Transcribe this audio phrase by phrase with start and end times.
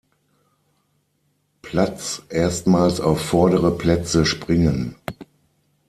[1.61, 4.95] Platz erstmals auf vordere Plätze springen.